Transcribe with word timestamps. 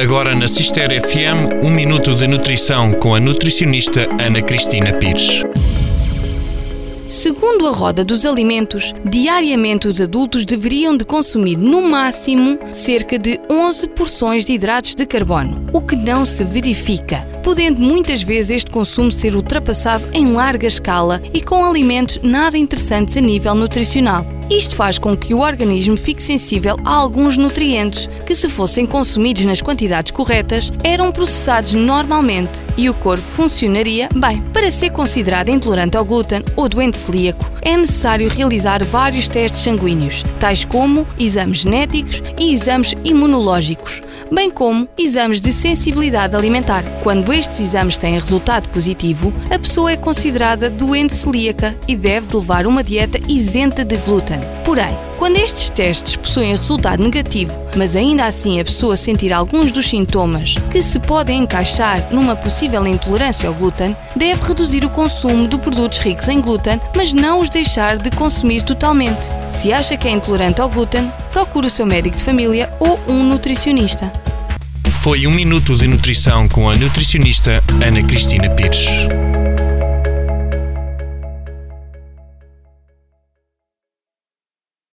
Agora 0.00 0.32
na 0.32 0.46
Cister 0.46 0.90
FM, 1.02 1.64
um 1.64 1.70
minuto 1.70 2.14
de 2.14 2.28
nutrição 2.28 2.92
com 2.92 3.16
a 3.16 3.20
nutricionista 3.20 4.06
Ana 4.22 4.40
Cristina 4.40 4.92
Pires. 4.92 5.42
Segundo 7.08 7.66
a 7.66 7.72
Roda 7.72 8.04
dos 8.04 8.24
Alimentos, 8.24 8.94
diariamente 9.04 9.88
os 9.88 10.00
adultos 10.00 10.46
deveriam 10.46 10.96
de 10.96 11.04
consumir 11.04 11.56
no 11.56 11.82
máximo 11.82 12.60
cerca 12.72 13.18
de 13.18 13.40
11 13.50 13.88
porções 13.88 14.44
de 14.44 14.52
hidratos 14.52 14.94
de 14.94 15.04
carbono, 15.04 15.66
o 15.72 15.80
que 15.80 15.96
não 15.96 16.24
se 16.24 16.44
verifica, 16.44 17.26
podendo 17.42 17.80
muitas 17.80 18.22
vezes 18.22 18.58
este 18.58 18.70
consumo 18.70 19.10
ser 19.10 19.34
ultrapassado 19.34 20.06
em 20.12 20.32
larga 20.32 20.68
escala 20.68 21.20
e 21.34 21.40
com 21.42 21.64
alimentos 21.64 22.20
nada 22.22 22.56
interessantes 22.56 23.16
a 23.16 23.20
nível 23.20 23.56
nutricional. 23.56 24.37
Isto 24.50 24.76
faz 24.76 24.98
com 24.98 25.16
que 25.16 25.34
o 25.34 25.40
organismo 25.40 25.96
fique 25.96 26.22
sensível 26.22 26.76
a 26.84 26.94
alguns 26.94 27.36
nutrientes 27.36 28.08
que, 28.26 28.34
se 28.34 28.48
fossem 28.48 28.86
consumidos 28.86 29.44
nas 29.44 29.60
quantidades 29.60 30.10
corretas, 30.10 30.72
eram 30.82 31.12
processados 31.12 31.74
normalmente 31.74 32.64
e 32.76 32.88
o 32.88 32.94
corpo 32.94 33.22
funcionaria 33.22 34.08
bem. 34.14 34.40
Para 34.52 34.70
ser 34.70 34.90
considerado 34.90 35.50
intolerante 35.50 35.96
ao 35.96 36.04
glúten 36.04 36.42
ou 36.56 36.68
doente 36.68 36.96
celíaco, 36.96 37.44
é 37.60 37.76
necessário 37.76 38.28
realizar 38.28 38.82
vários 38.84 39.28
testes 39.28 39.60
sanguíneos, 39.60 40.22
tais 40.40 40.64
como 40.64 41.06
exames 41.18 41.58
genéticos 41.58 42.22
e 42.38 42.52
exames 42.52 42.94
imunológicos 43.04 44.02
bem 44.30 44.50
como 44.50 44.88
exames 44.96 45.40
de 45.40 45.52
sensibilidade 45.52 46.36
alimentar. 46.36 46.84
Quando 47.02 47.32
estes 47.32 47.60
exames 47.60 47.96
têm 47.96 48.14
resultado 48.14 48.68
positivo, 48.68 49.32
a 49.50 49.58
pessoa 49.58 49.92
é 49.92 49.96
considerada 49.96 50.70
doente 50.70 51.14
celíaca 51.14 51.76
e 51.86 51.96
deve 51.96 52.36
levar 52.36 52.66
uma 52.66 52.82
dieta 52.82 53.18
isenta 53.28 53.84
de 53.84 53.96
glúten. 53.96 54.40
Porém, 54.64 54.96
quando 55.18 55.36
estes 55.36 55.68
testes 55.68 56.14
possuem 56.14 56.54
resultado 56.54 57.02
negativo, 57.02 57.52
mas 57.76 57.96
ainda 57.96 58.24
assim 58.24 58.60
a 58.60 58.64
pessoa 58.64 58.96
sentir 58.96 59.32
alguns 59.32 59.72
dos 59.72 59.88
sintomas 59.88 60.54
que 60.70 60.80
se 60.80 61.00
podem 61.00 61.40
encaixar 61.40 62.06
numa 62.12 62.36
possível 62.36 62.86
intolerância 62.86 63.48
ao 63.48 63.54
glúten, 63.54 63.96
deve 64.14 64.40
reduzir 64.46 64.84
o 64.84 64.90
consumo 64.90 65.48
de 65.48 65.58
produtos 65.58 65.98
ricos 65.98 66.28
em 66.28 66.40
glúten, 66.40 66.80
mas 66.94 67.12
não 67.12 67.40
os 67.40 67.50
deixar 67.50 67.98
de 67.98 68.10
consumir 68.12 68.62
totalmente. 68.62 69.26
Se 69.48 69.72
acha 69.72 69.96
que 69.96 70.06
é 70.06 70.12
intolerante 70.12 70.60
ao 70.60 70.68
glúten, 70.68 71.10
procure 71.38 71.68
o 71.68 71.70
seu 71.70 71.86
médico 71.86 72.16
de 72.16 72.24
família 72.24 72.68
ou 72.80 72.98
um 73.06 73.22
nutricionista. 73.22 74.12
Foi 75.02 75.24
um 75.24 75.30
minuto 75.30 75.76
de 75.76 75.86
nutrição 75.86 76.48
com 76.48 76.68
a 76.68 76.74
nutricionista 76.74 77.62
Ana 77.80 78.02
Cristina 78.02 78.50
Pires. 78.50 78.88